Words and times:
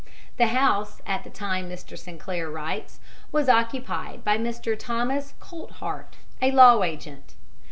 The 0.37 0.47
house, 0.47 0.99
at 1.05 1.23
the 1.23 1.29
time 1.29 1.69
Mr. 1.69 1.95
Sinclair 1.95 2.49
writes, 2.49 2.99
was 3.31 3.47
occupied 3.47 4.23
by 4.23 4.35
Mr. 4.39 4.73
Thomas 4.75 5.35
Coltheart, 5.39 6.15
a 6.41 6.49
law 6.49 6.81
agent. 6.81 7.35